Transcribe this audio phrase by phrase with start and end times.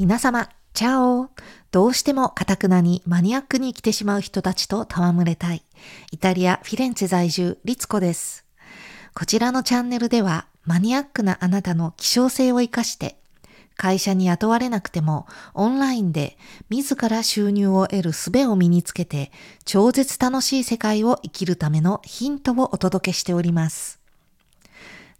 [0.00, 1.28] 皆様、チャオ
[1.70, 5.62] どうしてもカタクナにマニアックに来てしまう人たちと戯れたい。
[6.10, 8.46] イタリア・フィレンツェ在住、リツコです。
[9.12, 13.18] こちらのチャンネルでは、マニアックなあなたの希少性を活かして、
[13.76, 16.38] 会社に雇われなくても、オンラインで
[16.70, 19.30] 自ら収入を得る術を身につけて、
[19.66, 23.99] 超絶楽しい世界を生きるためのヒントをお届けしております。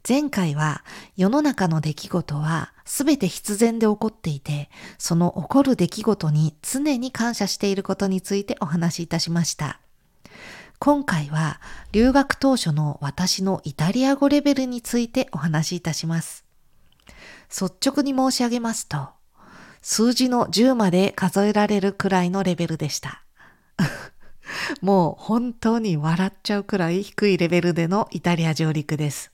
[0.08, 0.82] 前回は
[1.16, 9.80] 世の中の出来事はすべて必然で起こっていて、その起こる出来事に常に感謝していることについてお話しいたしました。
[10.78, 11.60] 今回は
[11.92, 16.46] 留学当初の私のイタリア語レベルについてお話しいたします。
[17.50, 19.10] 率直に申し上げますと、
[19.82, 23.22] 数字の10まで数えられるくらいのレベルでした。
[24.80, 29.30] もう本当に笑っちゃうくらい低いレベルでのイタリア上陸です。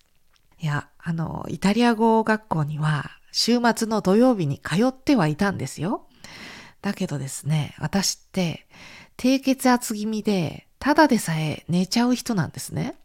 [0.61, 6.07] いや、あの、イタリア語学校には週末の土曜日に通ってはいたんですよ。
[6.83, 8.67] だけどですね、私って
[9.17, 12.97] 低血圧気味で、ただでさえ寝ちゃう人なんですね。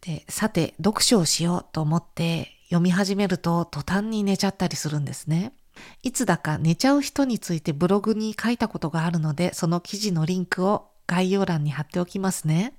[0.00, 5.54] で、さて、読書をしようと思って読み始めると途端に寝ちゃったりするんですね。
[6.02, 12.74] いつだか寝ちゃう人についてブログに書いたことがあるので、その記事のリンクを概要欄に貼っておきますね。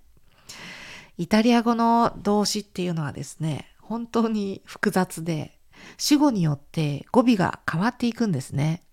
[1.18, 5.60] イタリア語の動詞っていうのはですね、本当に複雑で、
[5.98, 8.84] 主語によって語尾が変わっていくんですね。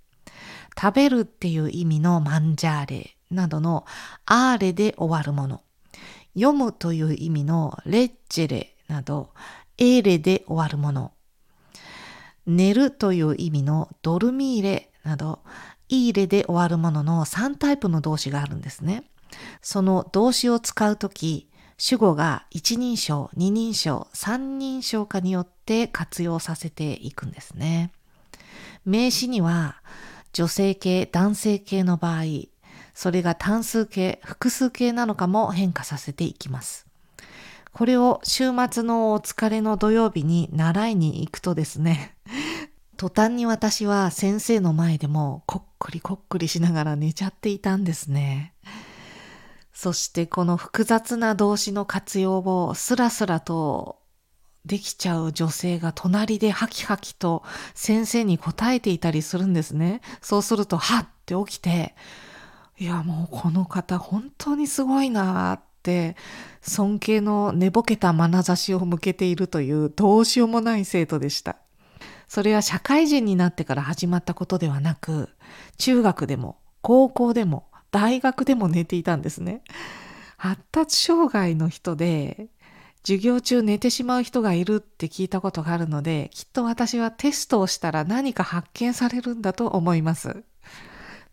[0.81, 3.85] 食べるっていう意味のマンジャーレなどの
[4.27, 5.63] アーレで終わるもの。
[6.35, 9.31] 読むという意味のレッジェレなど
[9.79, 11.13] エーレで終わるもの。
[12.47, 15.41] 寝るという意味のドルミーレなど
[15.89, 19.05] イーレで終わるものの3タイプの動詞があるんですね。
[19.61, 21.49] その動詞を使うとき、
[21.85, 27.91] 主語が一人称、二人称、三人称化によって活用させていくんですね。
[28.85, 29.83] 名詞には
[30.33, 32.23] 女性形、男性形の場合、
[32.95, 36.87] それが単数形、複数形なのかも変化させていきます。
[37.73, 42.15] これを週末のお疲れの土曜日に習いに行くとですね、
[42.97, 48.55] 途端に私は先生の前でもこっくりこっくりしながら寝ちゃっていたんですね。
[49.73, 53.99] そしてこの複雑な動詞の活用をスラスラと
[54.65, 57.43] できちゃう女性が隣でハキハキと
[57.75, 60.01] 先生に答えていたりするんですね。
[60.21, 61.95] そうすると、はって起きて、
[62.79, 66.17] いやもうこの方本当にすごいなって
[66.61, 71.57] 尊敬の寝ぼけた眼差しを向けているというどうしようもない生徒でした。
[72.29, 75.29] それは社会人になってから始まったことではなく、
[75.77, 79.63] 中学でも高校でも大学でも寝ていたんですね。
[80.37, 82.49] 発達障害の人で、
[83.05, 90.43] 授業中寝てしまう人がいるって聞いたことがあるので、きっと私はテストをしたら何か発見されるんだと思います。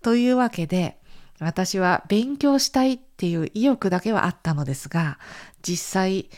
[0.01, 0.99] というわけで、
[1.39, 5.17] 私は勉強したいっていう意欲だけはあったのですが、
[5.61, 6.29] 実際、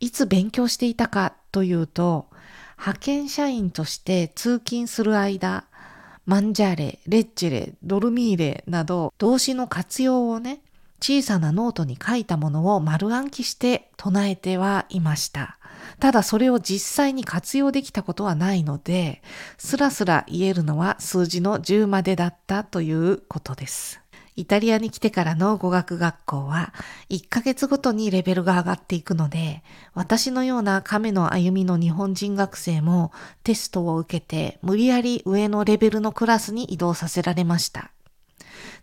[0.00, 2.30] いつ勉強していたかというと、
[2.78, 5.66] 派遣社員として通勤する間、
[6.26, 10.62] mangiare、leggere、dormire など動詞の活用をね、
[11.00, 15.58] 小さなノートに書いたものを丸暗記して唱えてはいました。
[16.00, 19.22] ただそれを実際に活用できたことはないので、
[19.58, 24.00] スラスラ言えるのは数字の10までだったということです。
[24.36, 26.72] イタリアに来てからの語学学校は
[27.08, 29.62] 1ヶ月ごとにレベルが上がっていくので、
[29.94, 33.12] 私のような亀の歩みの日本人学生も
[33.44, 37.92] テストを受けて無理やり上のレベルのクラスに移動させられました。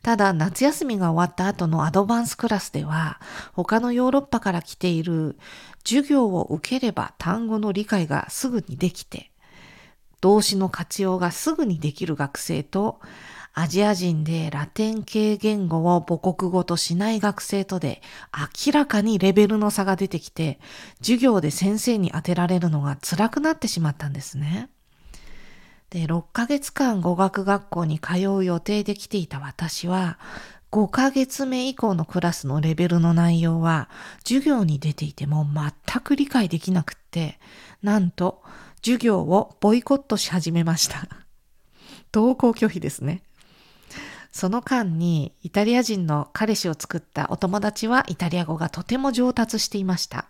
[0.02, 3.20] ただ夏休みが終わった後のアドバンスクラスでは
[3.54, 5.38] 他のヨーロッパから来ている
[5.84, 9.32] 授業を受ければ単語の理解がすぐにできて
[10.22, 13.00] 動詞の活用がすぐにできる学生と
[13.54, 18.02] アジア人でラテン系言語を母国語としない学生とで
[18.66, 20.60] 明らかにレベルの差が出てきて、
[21.00, 24.70] 授業で先生に当てられるのが辛くなってしまったんですね。
[25.90, 30.18] で、6ヶ月間語学学校に通う予定で来ていた私は、
[30.72, 33.90] 5ヶ月目以降のクラスのレベルの内容は
[34.24, 37.40] 授業に出ていても全く理解できなくって、
[37.84, 38.42] なんと
[38.78, 41.10] 授業をボイコットし始めました。
[42.16, 43.22] 登校拒否ですね。
[44.32, 50.30] その間にイタリア人の彼氏を作ったお友達はイタリア語がとても上達していました。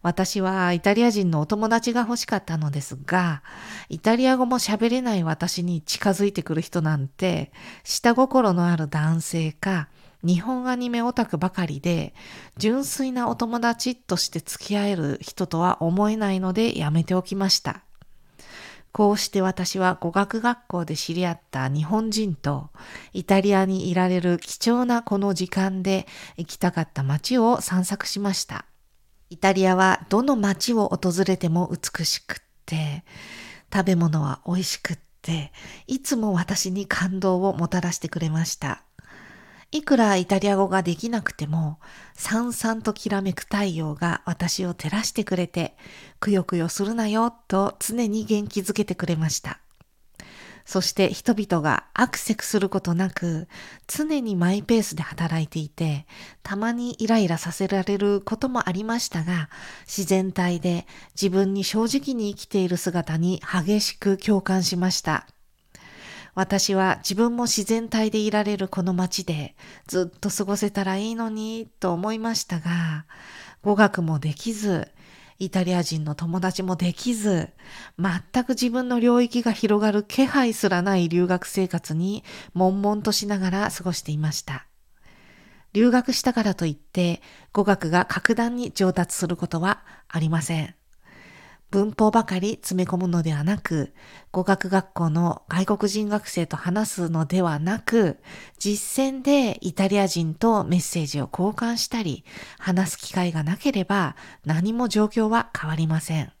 [0.00, 3.42] 私はイタリア人のお友達が欲しかったのですが、
[3.88, 9.88] イタリア語も喋れない私に近づいてくる人なんて、下心のある男性か、
[10.22, 12.14] 日本アニメオタクばかりで、
[12.56, 17.82] 純粋なお友達として付き合える人とは思えないのでやめておきました。
[18.92, 22.70] こうして私は語学学校で知り合った日本人と
[23.12, 26.06] イタリアにいられる貴重なこの時間で
[26.36, 28.64] 行きたかった街を散策しました。
[29.30, 33.04] イタリアはどの街を訪れても美しくって、
[33.72, 35.52] 食べ物は美味しくって、
[35.86, 38.87] いつも私に感動をもたらしてくれました。
[39.70, 41.78] いくらイタリア語ができなくても、
[42.14, 45.76] さんさんときらめく太陽が私を照らしてくれて、
[46.20, 49.60] くよくよするなよと常に元気づけてくれました。
[50.64, 53.46] そして人々がアクセクすることなく、
[53.86, 56.06] 常にマイペースで働いていて、
[56.42, 59.50] たまにイライラさせられることもありましたが、
[59.86, 65.26] 自然体で自分に正直に生きている姿に激しく共感しました。
[66.38, 69.56] 私は自分も自然体でいられるこの街で
[69.88, 73.06] ずっと過ごせたらいいのにと思いましたが、
[73.60, 74.86] 語学もできず、
[75.40, 77.48] イタリア人の友達もできず、
[77.98, 82.22] 全く自分の領域が広がる気配すらない留学生活に
[82.54, 84.68] 悶々としながら過ごしていました。
[85.72, 87.20] 留学したからといって
[87.52, 90.77] 語学が格段に上達することはありません。
[91.70, 93.92] 文法ばかり詰め込むのではなく、
[94.32, 98.18] 語学学校の外国人学生と話すのではなく、
[98.58, 102.24] 実践でイタリア人とメッセージを交換したり、
[102.58, 104.16] 話す機会がなければ
[104.46, 106.32] 何も状況は変わりません。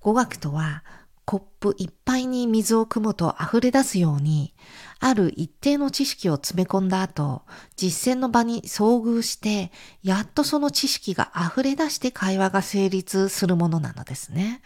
[0.00, 0.82] 語学とは
[1.26, 4.54] コップいっぱいに水を汲むと溢れ出すように、
[5.00, 7.42] ある一定の知識を詰め込んだ後、
[7.74, 9.72] 実践の場に遭遇して、
[10.04, 14.62] やっとその知識が溢れ出して会話が成立するものなのですね。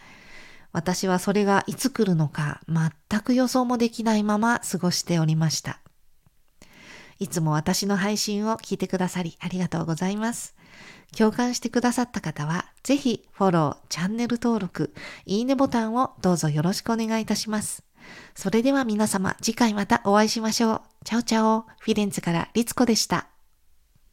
[0.71, 5.81] 私はそれがいつ来るのか全く予想もできないまま過ごしておりました。
[7.17, 10.55] いつも私の配信を聞いてくださりありがとうございます。
[11.17, 14.93] 共感してくださった方は、ぜひフォロー、チャンネル登録、
[15.25, 17.83] いいねボタンをどうぞよろしくお願いいたします。
[18.35, 20.81] それでは皆様、次回またお会いしましょう。
[21.03, 23.30] チャオチャオ、フィレンツからリツコでした。